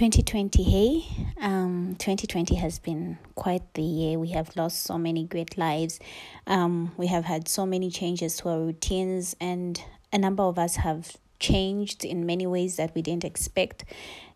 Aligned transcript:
2020, 0.00 0.62
hey, 0.62 1.04
um, 1.42 1.94
2020 1.98 2.54
has 2.54 2.78
been 2.78 3.18
quite 3.34 3.74
the 3.74 3.82
year. 3.82 4.18
We 4.18 4.30
have 4.30 4.56
lost 4.56 4.84
so 4.84 4.96
many 4.96 5.24
great 5.24 5.58
lives. 5.58 6.00
Um, 6.46 6.92
we 6.96 7.08
have 7.08 7.26
had 7.26 7.48
so 7.48 7.66
many 7.66 7.90
changes 7.90 8.38
to 8.38 8.48
our 8.48 8.60
routines, 8.60 9.36
and 9.42 9.78
a 10.10 10.16
number 10.16 10.42
of 10.42 10.58
us 10.58 10.76
have 10.76 11.18
changed 11.38 12.02
in 12.02 12.24
many 12.24 12.46
ways 12.46 12.76
that 12.76 12.94
we 12.94 13.02
didn't 13.02 13.26
expect. 13.26 13.84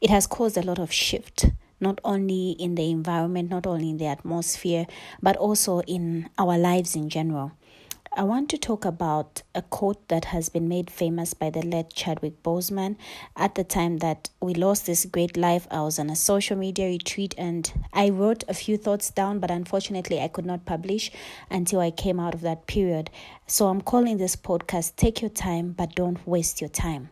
It 0.00 0.08
has 0.08 0.26
caused 0.26 0.56
a 0.56 0.62
lot 0.62 0.78
of 0.78 0.90
shift, 0.90 1.50
not 1.78 2.00
only 2.06 2.52
in 2.52 2.74
the 2.74 2.90
environment, 2.90 3.50
not 3.50 3.66
only 3.66 3.90
in 3.90 3.98
the 3.98 4.06
atmosphere, 4.06 4.86
but 5.20 5.36
also 5.36 5.80
in 5.82 6.30
our 6.38 6.56
lives 6.56 6.96
in 6.96 7.10
general. 7.10 7.52
I 8.12 8.24
want 8.24 8.50
to 8.50 8.58
talk 8.58 8.84
about 8.84 9.42
a 9.54 9.62
quote 9.62 10.08
that 10.08 10.24
has 10.26 10.48
been 10.48 10.66
made 10.66 10.90
famous 10.90 11.32
by 11.32 11.48
the 11.48 11.62
late 11.62 11.92
Chadwick 11.94 12.42
Boseman. 12.42 12.96
At 13.36 13.54
the 13.54 13.62
time 13.62 13.98
that 13.98 14.30
we 14.42 14.52
lost 14.52 14.86
this 14.86 15.04
great 15.04 15.36
life, 15.36 15.68
I 15.70 15.82
was 15.82 15.96
on 16.00 16.10
a 16.10 16.16
social 16.16 16.56
media 16.56 16.88
retreat 16.88 17.36
and 17.38 17.72
I 17.92 18.08
wrote 18.10 18.42
a 18.48 18.54
few 18.54 18.76
thoughts 18.76 19.12
down, 19.12 19.38
but 19.38 19.52
unfortunately, 19.52 20.20
I 20.20 20.26
could 20.26 20.44
not 20.44 20.66
publish 20.66 21.12
until 21.50 21.78
I 21.78 21.92
came 21.92 22.18
out 22.18 22.34
of 22.34 22.40
that 22.40 22.66
period. 22.66 23.10
So 23.46 23.68
I'm 23.68 23.80
calling 23.80 24.18
this 24.18 24.34
podcast 24.34 24.96
Take 24.96 25.22
Your 25.22 25.30
Time, 25.30 25.70
but 25.70 25.94
Don't 25.94 26.26
Waste 26.26 26.60
Your 26.60 26.70
Time. 26.70 27.10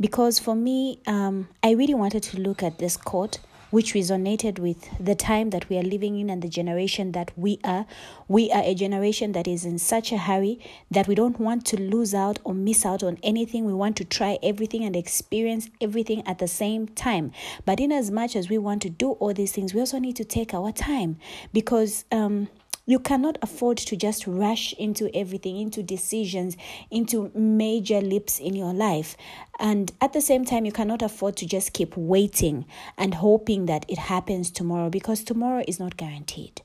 Because 0.00 0.40
for 0.40 0.56
me, 0.56 0.98
um, 1.06 1.48
I 1.62 1.70
really 1.70 1.94
wanted 1.94 2.24
to 2.24 2.40
look 2.40 2.64
at 2.64 2.80
this 2.80 2.96
quote 2.96 3.38
which 3.72 3.94
resonated 3.94 4.58
with 4.58 4.88
the 5.00 5.14
time 5.14 5.48
that 5.50 5.68
we 5.68 5.78
are 5.78 5.82
living 5.82 6.20
in 6.20 6.28
and 6.28 6.42
the 6.42 6.48
generation 6.48 7.12
that 7.12 7.32
we 7.36 7.58
are. 7.64 7.86
We 8.28 8.52
are 8.52 8.62
a 8.62 8.74
generation 8.74 9.32
that 9.32 9.48
is 9.48 9.64
in 9.64 9.78
such 9.78 10.12
a 10.12 10.18
hurry 10.18 10.60
that 10.90 11.08
we 11.08 11.14
don't 11.14 11.40
want 11.40 11.64
to 11.66 11.80
lose 11.80 12.14
out 12.14 12.38
or 12.44 12.52
miss 12.52 12.84
out 12.84 13.02
on 13.02 13.18
anything. 13.22 13.64
We 13.64 13.72
want 13.72 13.96
to 13.96 14.04
try 14.04 14.38
everything 14.42 14.84
and 14.84 14.94
experience 14.94 15.70
everything 15.80 16.22
at 16.26 16.38
the 16.38 16.48
same 16.48 16.86
time. 16.88 17.32
But 17.64 17.80
in 17.80 17.92
as 17.92 18.10
much 18.10 18.36
as 18.36 18.50
we 18.50 18.58
want 18.58 18.82
to 18.82 18.90
do 18.90 19.12
all 19.12 19.32
these 19.32 19.52
things, 19.52 19.72
we 19.72 19.80
also 19.80 19.98
need 19.98 20.16
to 20.16 20.24
take 20.24 20.52
our 20.52 20.70
time 20.70 21.16
because 21.54 22.04
um, 22.12 22.48
you 22.84 22.98
cannot 22.98 23.38
afford 23.42 23.78
to 23.78 23.96
just 23.96 24.26
rush 24.26 24.72
into 24.74 25.14
everything, 25.16 25.56
into 25.56 25.82
decisions, 25.82 26.56
into 26.90 27.30
major 27.34 28.00
leaps 28.00 28.40
in 28.40 28.54
your 28.54 28.74
life. 28.74 29.16
And 29.58 29.92
at 30.00 30.12
the 30.12 30.20
same 30.20 30.44
time, 30.44 30.64
you 30.64 30.72
cannot 30.72 31.02
afford 31.02 31.36
to 31.36 31.46
just 31.46 31.72
keep 31.72 31.96
waiting 31.96 32.66
and 32.98 33.14
hoping 33.14 33.66
that 33.66 33.86
it 33.88 33.98
happens 33.98 34.50
tomorrow 34.50 34.90
because 34.90 35.22
tomorrow 35.22 35.62
is 35.68 35.78
not 35.78 35.96
guaranteed. 35.96 36.62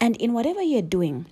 And 0.00 0.16
in 0.16 0.34
whatever 0.34 0.62
you're 0.62 0.82
doing, 0.82 1.26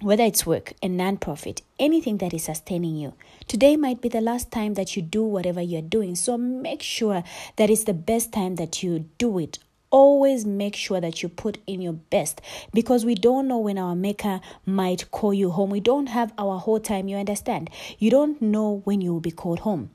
whether 0.00 0.24
it's 0.24 0.46
work, 0.46 0.74
a 0.82 0.88
nonprofit, 0.88 1.62
anything 1.78 2.18
that 2.18 2.34
is 2.34 2.44
sustaining 2.44 2.96
you. 2.96 3.14
Today 3.48 3.76
might 3.76 4.02
be 4.02 4.10
the 4.10 4.20
last 4.20 4.52
time 4.52 4.74
that 4.74 4.94
you 4.94 5.00
do 5.00 5.22
whatever 5.22 5.62
you're 5.62 5.80
doing. 5.80 6.14
So 6.14 6.36
make 6.36 6.82
sure 6.82 7.24
that 7.56 7.70
it's 7.70 7.84
the 7.84 7.94
best 7.94 8.30
time 8.30 8.56
that 8.56 8.82
you 8.82 9.06
do 9.16 9.38
it 9.38 9.58
always 9.90 10.44
make 10.44 10.76
sure 10.76 11.00
that 11.00 11.22
you 11.22 11.28
put 11.28 11.58
in 11.66 11.80
your 11.80 11.92
best 11.92 12.40
because 12.72 13.04
we 13.04 13.14
don't 13.14 13.48
know 13.48 13.58
when 13.58 13.78
our 13.78 13.94
maker 13.94 14.40
might 14.64 15.10
call 15.10 15.32
you 15.32 15.50
home. 15.50 15.70
We 15.70 15.80
don't 15.80 16.08
have 16.08 16.32
our 16.38 16.58
whole 16.58 16.80
time, 16.80 17.08
you 17.08 17.16
understand? 17.16 17.70
You 17.98 18.10
don't 18.10 18.40
know 18.40 18.82
when 18.84 19.00
you 19.00 19.12
will 19.12 19.20
be 19.20 19.30
called 19.30 19.60
home. 19.60 19.90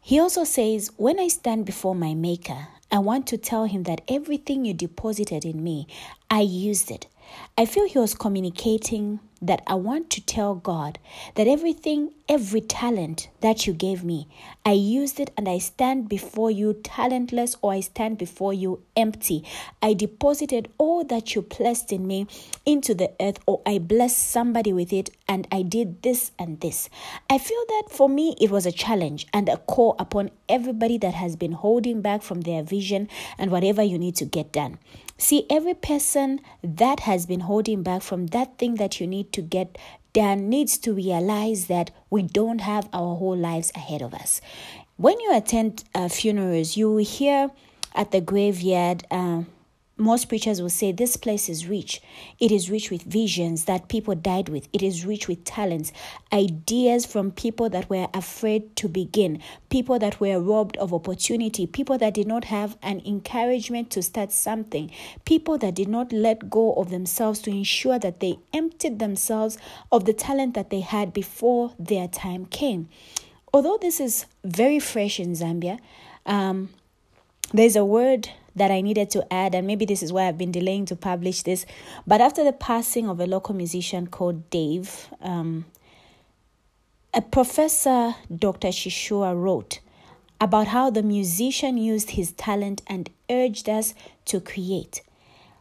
He 0.00 0.20
also 0.20 0.44
says, 0.44 0.90
When 0.96 1.18
I 1.18 1.28
stand 1.28 1.64
before 1.66 1.94
my 1.94 2.14
maker, 2.14 2.68
I 2.90 2.98
want 2.98 3.26
to 3.28 3.38
tell 3.38 3.64
him 3.64 3.84
that 3.84 4.02
everything 4.06 4.64
you 4.64 4.74
deposited 4.74 5.44
in 5.44 5.64
me, 5.64 5.86
I 6.30 6.40
used 6.40 6.90
it. 6.90 7.06
I 7.56 7.64
feel 7.66 7.88
he 7.88 7.98
was 7.98 8.14
communicating 8.14 9.20
that 9.46 9.62
I 9.66 9.74
want 9.74 10.10
to 10.10 10.24
tell 10.24 10.54
God 10.54 10.98
that 11.34 11.46
everything, 11.46 12.12
every 12.28 12.60
talent 12.60 13.28
that 13.40 13.66
you 13.66 13.74
gave 13.74 14.02
me, 14.02 14.26
I 14.64 14.72
used 14.72 15.20
it 15.20 15.30
and 15.36 15.48
I 15.48 15.58
stand 15.58 16.08
before 16.08 16.50
you 16.50 16.74
talentless 16.82 17.56
or 17.60 17.72
I 17.72 17.80
stand 17.80 18.16
before 18.16 18.54
you 18.54 18.82
empty. 18.96 19.44
I 19.82 19.92
deposited 19.92 20.70
all 20.78 21.04
that 21.04 21.34
you 21.34 21.42
placed 21.42 21.92
in 21.92 22.06
me 22.06 22.26
into 22.64 22.94
the 22.94 23.12
earth 23.20 23.38
or 23.46 23.60
I 23.66 23.78
blessed 23.78 24.30
somebody 24.30 24.72
with 24.72 24.92
it 24.92 25.10
and 25.28 25.46
I 25.52 25.62
did 25.62 26.02
this 26.02 26.32
and 26.38 26.60
this. 26.60 26.88
I 27.28 27.38
feel 27.38 27.64
that 27.68 27.84
for 27.90 28.08
me 28.08 28.36
it 28.40 28.50
was 28.50 28.64
a 28.64 28.72
challenge 28.72 29.26
and 29.32 29.48
a 29.48 29.58
call 29.58 29.96
upon 29.98 30.30
everybody 30.48 30.96
that 30.98 31.14
has 31.14 31.36
been 31.36 31.52
holding 31.52 32.00
back 32.00 32.22
from 32.22 32.42
their 32.42 32.62
vision 32.62 33.08
and 33.36 33.50
whatever 33.50 33.82
you 33.82 33.98
need 33.98 34.16
to 34.16 34.24
get 34.24 34.52
done. 34.52 34.78
See, 35.16 35.46
every 35.48 35.74
person 35.74 36.40
that 36.62 37.00
has 37.00 37.24
been 37.24 37.40
holding 37.40 37.84
back 37.84 38.02
from 38.02 38.26
that 38.28 38.58
thing 38.58 38.74
that 38.76 39.00
you 39.00 39.06
need 39.06 39.32
to 39.34 39.42
get 39.42 39.78
done 40.12 40.48
needs 40.48 40.78
to 40.78 40.94
realize 40.94 41.66
that 41.66 41.90
we 42.08 42.22
don't 42.22 42.60
have 42.60 42.88
our 42.92 43.16
whole 43.16 43.36
lives 43.36 43.70
ahead 43.74 44.00
of 44.00 44.14
us. 44.14 44.40
When 44.96 45.18
you 45.20 45.36
attend 45.36 45.84
uh, 45.94 46.08
funerals, 46.08 46.76
you 46.76 46.96
hear 46.98 47.50
at 47.94 48.12
the 48.12 48.20
graveyard 48.20 49.04
uh, 49.10 49.42
most 49.96 50.28
preachers 50.28 50.60
will 50.60 50.70
say 50.70 50.90
this 50.90 51.16
place 51.16 51.48
is 51.48 51.68
rich. 51.68 52.02
It 52.40 52.50
is 52.50 52.68
rich 52.68 52.90
with 52.90 53.02
visions 53.02 53.66
that 53.66 53.88
people 53.88 54.14
died 54.16 54.48
with. 54.48 54.68
It 54.72 54.82
is 54.82 55.06
rich 55.06 55.28
with 55.28 55.44
talents, 55.44 55.92
ideas 56.32 57.06
from 57.06 57.30
people 57.30 57.68
that 57.70 57.88
were 57.88 58.08
afraid 58.12 58.74
to 58.76 58.88
begin, 58.88 59.40
people 59.70 60.00
that 60.00 60.18
were 60.18 60.40
robbed 60.40 60.76
of 60.78 60.92
opportunity, 60.92 61.66
people 61.66 61.96
that 61.98 62.14
did 62.14 62.26
not 62.26 62.44
have 62.46 62.76
an 62.82 63.02
encouragement 63.06 63.90
to 63.90 64.02
start 64.02 64.32
something, 64.32 64.90
people 65.24 65.58
that 65.58 65.76
did 65.76 65.88
not 65.88 66.12
let 66.12 66.50
go 66.50 66.74
of 66.74 66.90
themselves 66.90 67.38
to 67.40 67.50
ensure 67.50 67.98
that 68.00 68.18
they 68.18 68.38
emptied 68.52 68.98
themselves 68.98 69.58
of 69.92 70.06
the 70.06 70.12
talent 70.12 70.54
that 70.54 70.70
they 70.70 70.80
had 70.80 71.12
before 71.12 71.72
their 71.78 72.08
time 72.08 72.46
came. 72.46 72.88
Although 73.52 73.78
this 73.80 74.00
is 74.00 74.26
very 74.42 74.80
fresh 74.80 75.20
in 75.20 75.34
Zambia, 75.34 75.78
um, 76.26 76.70
there's 77.52 77.76
a 77.76 77.84
word 77.84 78.30
that 78.56 78.70
I 78.70 78.80
needed 78.80 79.10
to 79.10 79.32
add, 79.32 79.54
and 79.54 79.66
maybe 79.66 79.84
this 79.84 80.02
is 80.02 80.12
why 80.12 80.28
I've 80.28 80.38
been 80.38 80.52
delaying 80.52 80.86
to 80.86 80.96
publish 80.96 81.42
this. 81.42 81.66
But 82.06 82.20
after 82.20 82.44
the 82.44 82.52
passing 82.52 83.08
of 83.08 83.20
a 83.20 83.26
local 83.26 83.54
musician 83.54 84.06
called 84.06 84.48
Dave, 84.50 85.08
um, 85.20 85.64
a 87.12 87.22
professor, 87.22 88.14
Dr. 88.34 88.68
Sishuwa, 88.68 89.40
wrote 89.40 89.80
about 90.40 90.68
how 90.68 90.90
the 90.90 91.02
musician 91.02 91.76
used 91.76 92.10
his 92.10 92.32
talent 92.32 92.82
and 92.86 93.10
urged 93.30 93.68
us 93.68 93.94
to 94.26 94.40
create. 94.40 95.02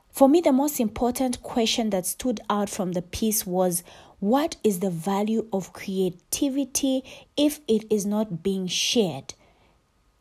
For 0.10 0.30
me, 0.30 0.42
the 0.42 0.52
most 0.52 0.80
important 0.80 1.42
question 1.42 1.90
that 1.90 2.06
stood 2.06 2.40
out 2.50 2.70
from 2.70 2.92
the 2.92 3.02
piece 3.02 3.46
was 3.46 3.84
what 4.20 4.56
is 4.64 4.80
the 4.80 4.90
value 4.90 5.48
of 5.52 5.74
creativity 5.74 7.04
if 7.36 7.60
it 7.68 7.92
is 7.92 8.06
not 8.06 8.42
being 8.42 8.68
shared? 8.68 9.34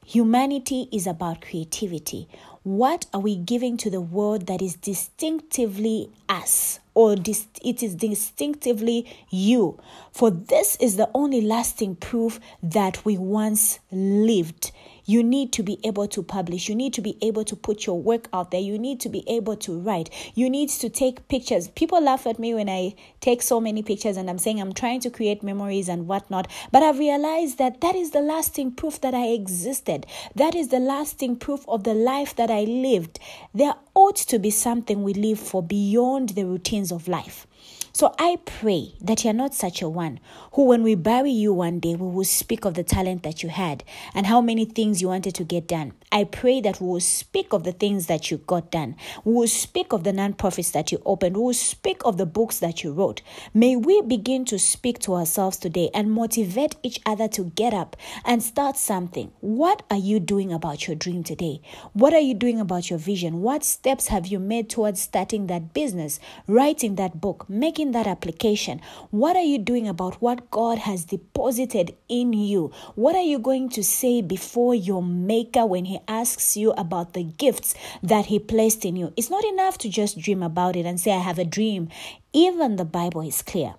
Humanity 0.05 0.89
is 0.91 1.07
about 1.07 1.41
creativity. 1.41 2.29
What 2.65 3.07
are 3.13 3.19
we 3.19 3.35
giving 3.35 3.77
to 3.79 3.91
the 3.91 4.01
world 4.01 4.47
that 4.47 4.63
is 4.63 4.77
distinctively 4.77 6.11
us 6.33 6.81
or 6.95 7.15
dis- 7.17 7.47
it 7.63 7.83
is 7.83 7.95
distinctively 7.95 9.07
you? 9.31 9.79
For 10.13 10.31
this 10.31 10.77
is 10.77 10.97
the 10.97 11.11
only 11.15 11.41
lasting 11.41 11.97
proof 11.97 12.41
that 12.63 13.05
we 13.05 13.17
once 13.19 13.79
lived 13.91 14.73
you 15.05 15.23
need 15.23 15.53
to 15.53 15.63
be 15.63 15.79
able 15.85 16.07
to 16.09 16.23
publish. 16.23 16.69
You 16.69 16.75
need 16.75 16.95
to 16.95 17.01
be 17.01 17.19
able 17.23 17.45
to 17.45 17.57
put 17.57 17.87
your 17.87 18.01
work 18.01 18.29
out 18.33 18.51
there. 18.51 18.61
You 18.61 18.79
need 18.79 19.01
to 19.01 19.09
be 19.09 19.25
able 19.29 19.57
to 19.57 19.79
write. 19.79 20.11
You 20.35 20.49
need 20.49 20.69
to 20.71 20.89
take 20.89 21.27
pictures. 21.29 21.69
People 21.69 22.01
laugh 22.03 22.27
at 22.27 22.39
me 22.39 22.55
when 22.55 22.69
I 22.69 22.95
take 23.21 23.43
so 23.43 23.61
many 23.61 23.83
pictures 23.83 24.17
and 24.17 24.31
I'm 24.31 24.39
saying 24.39 24.61
I'm 24.61 24.73
trying 24.73 25.01
to 25.01 25.11
create 25.11 25.43
memories 25.43 25.89
and 25.89 26.07
whatnot. 26.07 26.49
But 26.71 26.83
I've 26.83 26.99
realized 26.99 27.59
that 27.59 27.81
that 27.81 27.97
is 27.97 28.13
the 28.13 28.21
lasting 28.21 28.73
proof 28.73 29.01
that 29.01 29.15
I 29.15 29.29
existed. 29.29 30.07
That 30.37 30.55
is 30.55 30.69
the 30.69 30.81
lasting 30.81 31.37
proof 31.37 31.65
of 31.69 31.85
the 31.85 31.95
life 31.95 32.37
that 32.37 32.51
I 32.51 32.63
lived. 32.63 33.19
There 33.53 33.75
ought 33.95 34.17
to 34.17 34.39
be 34.39 34.51
something 34.51 35.03
we 35.03 35.15
live 35.15 35.39
for 35.39 35.63
beyond 35.63 36.22
the 36.31 36.45
routines 36.45 36.93
of 36.93 37.09
life. 37.09 37.47
So 37.95 38.15
I 38.19 38.39
pray 38.47 38.95
that 39.03 39.23
you're 39.23 39.35
not 39.35 39.55
such 39.55 39.83
a 39.83 39.89
one 39.89 40.19
who, 40.53 40.65
when 40.65 40.83
we 40.83 40.95
bury 40.95 41.31
you 41.31 41.53
one 41.53 41.79
day, 41.79 41.95
we 41.95 42.07
will 42.09 42.25
speak 42.25 42.65
of 42.65 42.73
the 42.73 42.83
talent 42.83 43.23
that 43.23 43.43
you 43.43 43.51
had 43.51 43.85
and 44.15 44.27
how 44.27 44.41
many 44.41 44.65
things 44.65 45.03
you 45.03 45.09
wanted 45.09 45.35
to 45.35 45.45
get 45.45 45.69
done. 45.69 45.93
I 46.11 46.25
pray 46.25 46.63
that 46.63 46.81
we 46.81 46.89
will 46.89 47.01
speak 47.01 47.53
of 47.53 47.65
the 47.65 47.73
things 47.73 48.07
that 48.07 48.31
you 48.31 48.39
got 48.39 48.71
done. 48.71 48.97
We 49.25 49.35
will 49.35 49.47
speak 49.47 49.93
of 49.93 50.05
the 50.05 50.13
non-profits 50.13 50.71
that 50.71 50.91
you 50.91 51.03
opened. 51.05 51.37
We 51.37 51.43
will 51.43 51.55
speak 51.55 52.01
of 52.05 52.17
the 52.17 52.25
books 52.27 52.61
that 52.61 52.83
you 52.83 52.93
wrote. 52.93 53.21
May 53.53 53.77
we 53.77 54.01
begin 54.01 54.47
to 54.47 54.59
speak 54.59 54.99
to 55.01 55.15
ourselves 55.15 55.59
today 55.59 55.91
and 55.93 56.11
motivate 56.11 56.77
each 56.83 56.99
other 57.05 57.29
to 57.29 57.53
get 57.55 57.75
up 57.75 57.97
and 58.25 58.43
start 58.43 58.79
something. 58.79 59.33
What 59.41 59.83
are 59.91 59.99
you 59.99 60.19
doing 60.19 60.51
about 60.51 60.87
your 60.87 60.97
dream 60.97 61.25
today? 61.25 61.61
What 61.93 62.15
are 62.15 62.21
you 62.21 62.35
doing 62.35 62.59
about 62.59 62.89
your 62.89 62.99
vision? 62.99 63.43
What 63.43 63.65
steps 63.65 64.09
have 64.09 64.27
you 64.27 64.39
made 64.39 64.71
towards 64.71 65.01
starting 65.01 65.47
that 65.49 65.75
business, 65.75 66.21
writing 66.47 66.95
that 66.97 67.21
book, 67.21 67.49
making 67.51 67.82
making 67.83 67.93
that 67.93 68.07
application? 68.07 68.81
What 69.11 69.37
are 69.37 69.43
you 69.43 69.59
doing 69.59 69.89
about 69.89 70.23
what 70.23 70.51
God 70.51 70.79
has 70.79 71.05
deposited 71.05 71.95
in 72.09 72.33
you? 72.33 72.71
What 72.95 73.17
are 73.17 73.23
you 73.23 73.39
going 73.39 73.71
to 73.71 73.83
say 73.83 74.23
before 74.23 74.75
your 74.75 75.03
Maker 75.03 75.67
when 75.67 75.87
He 75.87 75.99
asks 76.07 76.57
you 76.57 76.73
about 76.73 77.13
the 77.13 77.25
gifts 77.25 77.75
that 78.03 78.27
He 78.27 78.39
placed 78.39 78.85
in 78.85 78.97
you? 78.97 79.13
It's 79.17 79.31
not 79.31 79.45
enough 79.45 79.79
to 79.79 79.89
just 79.89 80.19
dream 80.21 80.43
about 80.43 80.77
it 80.77 80.87
and 80.87 81.01
say, 81.01 81.13
I 81.13 81.19
have 81.19 81.39
a 81.39 81.45
dream. 81.45 81.89
Even 82.33 82.77
the 82.77 82.85
Bible 82.85 83.23
is 83.23 83.43
clear 83.43 83.75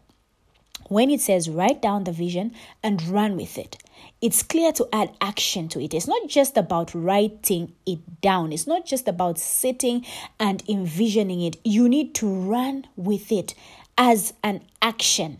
when 0.89 1.09
it 1.09 1.21
says 1.21 1.49
write 1.49 1.81
down 1.81 2.03
the 2.03 2.11
vision 2.11 2.51
and 2.83 3.01
run 3.03 3.37
with 3.37 3.57
it. 3.57 3.77
it's 4.21 4.41
clear 4.41 4.71
to 4.71 4.87
add 4.93 5.11
action 5.19 5.67
to 5.67 5.81
it. 5.81 5.93
It's 5.93 6.07
not 6.07 6.29
just 6.29 6.55
about 6.57 6.93
writing 6.93 7.73
it 7.85 8.21
down, 8.21 8.53
it's 8.53 8.67
not 8.67 8.85
just 8.85 9.07
about 9.07 9.37
sitting 9.37 10.05
and 10.39 10.63
envisioning 10.67 11.41
it. 11.41 11.57
You 11.63 11.89
need 11.89 12.15
to 12.15 12.27
run 12.27 12.87
with 12.95 13.31
it 13.31 13.53
as 13.97 14.33
an 14.43 14.61
action. 14.81 15.39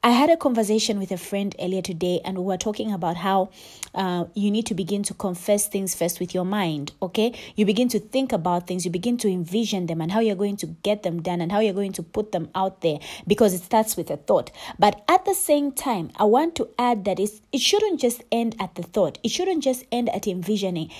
I 0.00 0.10
had 0.10 0.30
a 0.30 0.36
conversation 0.36 1.00
with 1.00 1.10
a 1.10 1.16
friend 1.18 1.56
earlier 1.58 1.82
today, 1.82 2.20
and 2.24 2.38
we 2.38 2.44
were 2.44 2.56
talking 2.56 2.92
about 2.92 3.16
how 3.16 3.50
uh, 3.96 4.26
you 4.32 4.48
need 4.48 4.64
to 4.66 4.74
begin 4.74 5.02
to 5.02 5.14
confess 5.14 5.66
things 5.66 5.96
first 5.96 6.20
with 6.20 6.32
your 6.32 6.44
mind. 6.44 6.92
Okay, 7.02 7.36
you 7.56 7.66
begin 7.66 7.88
to 7.88 7.98
think 7.98 8.30
about 8.30 8.68
things, 8.68 8.84
you 8.84 8.92
begin 8.92 9.16
to 9.18 9.28
envision 9.28 9.86
them, 9.86 10.00
and 10.00 10.12
how 10.12 10.20
you're 10.20 10.36
going 10.36 10.56
to 10.58 10.66
get 10.84 11.02
them 11.02 11.20
done, 11.20 11.40
and 11.40 11.50
how 11.50 11.58
you're 11.58 11.74
going 11.74 11.92
to 11.94 12.04
put 12.04 12.30
them 12.30 12.48
out 12.54 12.80
there 12.80 13.00
because 13.26 13.52
it 13.52 13.62
starts 13.62 13.96
with 13.96 14.08
a 14.08 14.16
thought. 14.16 14.52
But 14.78 15.02
at 15.08 15.24
the 15.24 15.34
same 15.34 15.72
time, 15.72 16.12
I 16.14 16.24
want 16.24 16.54
to 16.56 16.68
add 16.78 17.04
that 17.06 17.18
it 17.18 17.60
shouldn't 17.60 17.98
just 17.98 18.22
end 18.30 18.54
at 18.60 18.76
the 18.76 18.84
thought, 18.84 19.18
it 19.24 19.32
shouldn't 19.32 19.64
just 19.64 19.84
end 19.90 20.10
at 20.10 20.28
envisioning 20.28 20.92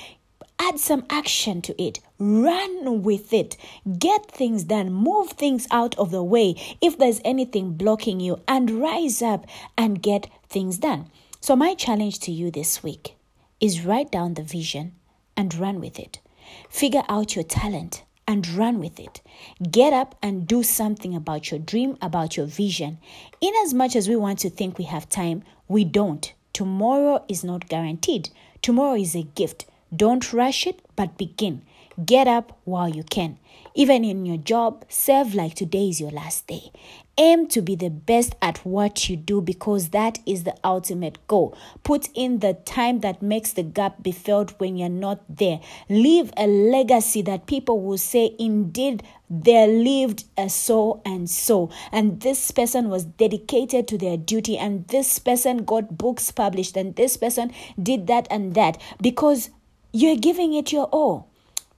add 0.59 0.79
some 0.79 1.05
action 1.11 1.63
to 1.63 1.83
it. 1.83 2.01
Run 2.19 3.03
with 3.03 3.33
it. 3.33 3.57
Get 3.99 4.31
things 4.31 4.65
done. 4.65 4.93
Move 4.93 5.31
things 5.31 5.67
out 5.71 5.97
of 5.99 6.11
the 6.11 6.23
way 6.23 6.55
if 6.81 6.99
there's 6.99 7.21
anything 7.25 7.75
blocking 7.75 8.21
you 8.21 8.41
and 8.49 8.71
rise 8.71 9.23
up 9.23 9.47
and 9.77 10.03
get 10.03 10.29
things 10.49 10.79
done. 10.79 11.11
So, 11.41 11.55
my 11.55 11.75
challenge 11.75 12.19
to 12.21 12.33
you 12.33 12.51
this 12.51 12.83
week 12.83 13.15
is 13.61 13.85
write 13.85 14.11
down 14.11 14.35
the 14.35 14.43
vision 14.43 14.95
and 15.37 15.55
run 15.55 15.81
with 15.81 15.99
it. 15.99 16.19
Figure 16.69 17.05
out 17.09 17.35
your 17.37 17.45
talent 17.45 18.03
and 18.27 18.47
run 18.49 18.79
with 18.79 19.01
it. 19.01 19.21
Get 19.71 19.93
up 19.93 20.17
and 20.23 20.47
do 20.47 20.63
something 20.63 21.15
about 21.15 21.51
your 21.51 21.61
dream, 21.61 21.97
about 22.03 22.37
your 22.37 22.47
vision. 22.47 22.99
In 23.41 23.55
as 23.65 23.73
much 23.73 23.97
as 23.97 24.09
we 24.09 24.17
want 24.17 24.41
to 24.41 24.51
think 24.51 24.77
we 24.77 24.85
have 24.85 25.09
time, 25.09 25.43
we 25.67 25.85
don't. 25.85 26.33
Tomorrow 26.53 27.25
is 27.29 27.45
not 27.45 27.69
guaranteed. 27.69 28.31
Tomorrow 28.61 28.97
is 28.97 29.15
a 29.15 29.23
gift. 29.23 29.67
Don't 29.95 30.33
rush 30.33 30.67
it, 30.67 30.83
but 30.97 31.17
begin. 31.17 31.63
Get 32.05 32.29
up 32.29 32.57
while 32.65 32.89
you 32.89 33.03
can. 33.03 33.39
Even 33.75 34.05
in 34.05 34.25
your 34.25 34.37
job, 34.37 34.85
serve 34.89 35.35
like 35.35 35.55
today 35.55 35.89
is 35.89 36.01
your 36.01 36.11
last 36.11 36.47
day. 36.47 36.71
Aim 37.17 37.49
to 37.49 37.61
be 37.61 37.75
the 37.75 37.91
best 37.91 38.37
at 38.41 38.59
what 38.65 39.09
you 39.09 39.17
do 39.17 39.41
because 39.41 39.89
that 39.89 40.21
is 40.25 40.45
the 40.45 40.55
ultimate 40.63 41.19
goal. 41.27 41.57
Put 41.83 42.09
in 42.15 42.39
the 42.39 42.55
time 42.55 43.01
that 43.01 43.21
makes 43.21 43.53
the 43.53 43.65
gap 43.65 44.01
be 44.01 44.13
filled 44.13 44.53
when 44.59 44.77
you're 44.77 44.89
not 44.89 45.25
there. 45.29 45.59
Leave 45.89 46.31
a 46.37 46.47
legacy 46.47 47.23
that 47.23 47.47
people 47.47 47.81
will 47.81 47.99
say, 47.99 48.37
indeed, 48.39 49.03
they 49.29 49.67
lived 49.67 50.25
a 50.37 50.49
so 50.49 51.03
and 51.05 51.29
so. 51.29 51.71
And 51.91 52.21
this 52.21 52.53
person 52.53 52.89
was 52.89 53.05
dedicated 53.05 53.89
to 53.89 53.99
their 53.99 54.17
duty, 54.17 54.57
and 54.57 54.87
this 54.87 55.19
person 55.19 55.65
got 55.65 55.99
books 55.99 56.31
published, 56.31 56.77
and 56.77 56.95
this 56.95 57.17
person 57.17 57.51
did 57.83 58.07
that 58.07 58.29
and 58.31 58.55
that 58.55 58.81
because 59.03 59.51
you're 59.93 60.17
giving 60.17 60.55
it 60.55 60.73
your 60.73 60.85
all. 60.87 61.28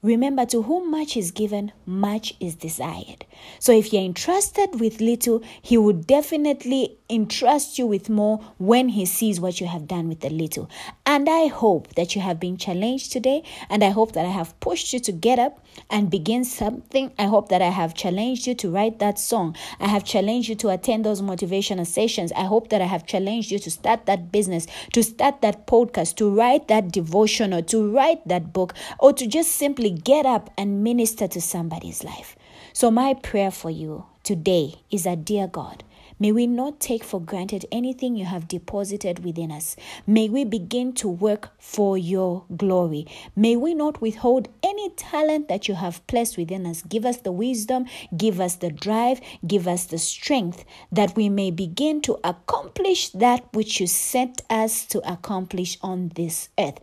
Remember, 0.03 0.47
to 0.47 0.63
whom 0.63 0.91
much 0.91 1.15
is 1.15 1.31
given, 1.31 1.73
much 1.85 2.35
is 2.41 2.55
desired. 2.55 3.27
So, 3.59 3.73
if 3.73 3.93
you're 3.93 4.03
entrusted 4.03 4.81
with 4.81 5.01
little, 5.03 5.43
He 5.61 5.77
will 5.77 5.93
definitely 5.93 6.97
entrust 7.11 7.79
you 7.79 7.87
with 7.87 8.09
more 8.09 8.39
when 8.57 8.89
He 8.89 9.05
sees 9.05 9.41
what 9.41 9.61
you 9.61 9.67
have 9.67 9.87
done 9.87 10.09
with 10.09 10.21
the 10.21 10.31
little. 10.31 10.71
And 11.05 11.29
I 11.29 11.49
hope 11.49 11.95
that 11.97 12.15
you 12.15 12.23
have 12.23 12.41
been 12.41 12.57
challenged 12.57 13.13
today, 13.13 13.43
and 13.69 13.85
I 13.85 13.91
hope 13.91 14.13
that 14.13 14.25
I 14.25 14.31
have 14.31 14.59
pushed 14.61 14.95
you 14.95 15.01
to 15.01 15.13
get 15.13 15.39
up 15.39 15.65
and 15.91 16.11
begin 16.11 16.45
something. 16.45 17.13
I 17.19 17.25
hope 17.25 17.51
that 17.51 17.61
I 17.61 17.69
have 17.69 17.95
challenged 17.95 18.47
you 18.47 18.55
to 18.55 18.71
write 18.71 19.01
that 19.01 19.19
song. 19.19 19.55
I 19.79 19.89
have 19.89 20.05
challenged 20.05 20.49
you 20.49 20.55
to 20.57 20.71
attend 20.71 21.05
those 21.05 21.21
motivational 21.21 21.87
sessions. 21.87 22.33
I 22.33 22.45
hope 22.45 22.71
that 22.71 22.81
I 22.81 22.87
have 22.87 23.07
challenged 23.07 23.51
you 23.51 23.59
to 23.59 23.71
start 23.71 24.07
that 24.07 24.33
business, 24.33 24.67
to 24.95 25.03
start 25.03 25.43
that 25.43 25.67
podcast, 25.67 26.17
to 26.17 26.31
write 26.31 26.69
that 26.69 26.91
devotion, 26.91 27.53
or 27.53 27.63
to 27.63 27.93
write 27.93 28.27
that 28.27 28.53
book, 28.53 28.75
or 28.99 29.13
to 29.13 29.27
just 29.27 29.53
simply 29.53 29.90
get 29.91 30.27
up 30.27 30.51
and 30.57 30.83
minister 30.83 31.29
to 31.29 31.41
somebody's 31.41 32.05
life. 32.05 32.37
So, 32.73 32.91
my 32.91 33.15
prayer 33.15 33.51
for 33.51 33.71
you 33.71 34.07
today 34.23 34.83
is 34.91 35.05
that, 35.05 35.25
dear 35.25 35.47
God, 35.47 35.85
May 36.23 36.33
we 36.33 36.47
not 36.47 36.81
take 36.81 37.03
for 37.03 37.19
granted 37.19 37.65
anything 37.73 38.15
you 38.15 38.27
have 38.27 38.47
deposited 38.47 39.25
within 39.25 39.51
us. 39.51 39.75
May 40.07 40.29
we 40.29 40.45
begin 40.45 40.93
to 40.97 41.09
work 41.09 41.49
for 41.59 41.97
your 41.97 42.45
glory. 42.55 43.07
May 43.35 43.57
we 43.57 43.73
not 43.73 44.03
withhold 44.03 44.49
any 44.63 44.91
talent 44.91 45.49
that 45.49 45.67
you 45.67 45.77
have 45.77 46.07
placed 46.09 46.37
within 46.37 46.67
us. 46.67 46.83
Give 46.83 47.07
us 47.07 47.17
the 47.17 47.33
wisdom, 47.33 47.87
give 48.15 48.39
us 48.39 48.57
the 48.57 48.71
drive, 48.71 49.23
give 49.47 49.67
us 49.67 49.87
the 49.87 49.97
strength 49.97 50.67
that 50.93 51.17
we 51.17 51.31
may 51.31 51.51
begin 51.51 52.03
to 52.03 52.19
accomplish 52.23 53.09
that 53.11 53.47
which 53.55 53.81
you 53.81 53.87
sent 53.87 54.43
us 54.51 54.85
to 54.89 54.99
accomplish 55.11 55.79
on 55.81 56.13
this 56.17 56.51
earth. 56.59 56.81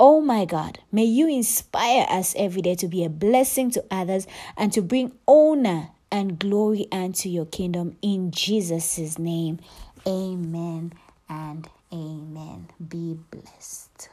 Oh 0.00 0.20
my 0.20 0.44
God, 0.44 0.80
may 0.90 1.04
you 1.04 1.28
inspire 1.28 2.04
us 2.10 2.34
every 2.36 2.62
day 2.62 2.74
to 2.76 2.88
be 2.88 3.04
a 3.04 3.08
blessing 3.08 3.70
to 3.72 3.84
others 3.92 4.26
and 4.56 4.72
to 4.72 4.82
bring 4.82 5.12
honor 5.28 5.90
and 6.10 6.38
glory 6.38 6.88
unto 6.90 7.28
your 7.28 7.46
kingdom 7.46 7.96
in 8.02 8.32
Jesus' 8.32 9.18
name. 9.18 9.60
Amen 10.06 10.92
and 11.28 11.68
amen. 11.92 12.68
Be 12.88 13.16
blessed. 13.30 14.08